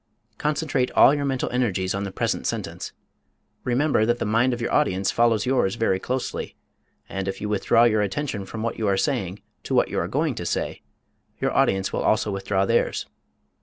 [0.39, 2.91] Concentrate all your mental energies on the present sentence.
[3.63, 6.55] Remember that the mind of your audience follows yours very closely,
[7.07, 10.07] and if you withdraw your attention from what you are saying to what you are
[10.07, 10.81] going to say,
[11.39, 13.05] your audience will also withdraw theirs.